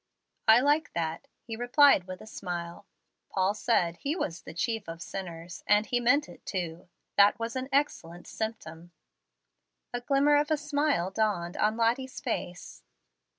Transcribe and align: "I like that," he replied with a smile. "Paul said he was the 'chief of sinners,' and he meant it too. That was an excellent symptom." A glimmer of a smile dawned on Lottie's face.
"I 0.47 0.61
like 0.61 0.93
that," 0.93 1.27
he 1.43 1.55
replied 1.55 2.05
with 2.07 2.21
a 2.21 2.25
smile. 2.25 2.87
"Paul 3.29 3.53
said 3.53 3.97
he 3.97 4.15
was 4.15 4.41
the 4.41 4.53
'chief 4.55 4.87
of 4.89 4.99
sinners,' 4.99 5.63
and 5.67 5.85
he 5.85 5.99
meant 5.99 6.27
it 6.27 6.43
too. 6.43 6.89
That 7.17 7.37
was 7.37 7.55
an 7.55 7.69
excellent 7.71 8.25
symptom." 8.25 8.93
A 9.93 10.01
glimmer 10.01 10.37
of 10.37 10.49
a 10.49 10.57
smile 10.57 11.11
dawned 11.11 11.55
on 11.55 11.77
Lottie's 11.77 12.19
face. 12.19 12.81